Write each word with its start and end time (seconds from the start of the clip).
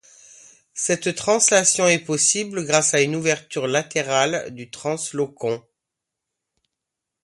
Cette 0.73 1.13
translation 1.13 1.85
est 1.85 1.99
possible 1.99 2.65
grâce 2.65 2.95
à 2.95 3.01
une 3.03 3.15
ouverture 3.15 3.67
latérale 3.67 4.49
du 4.49 4.71
translocon. 4.71 5.63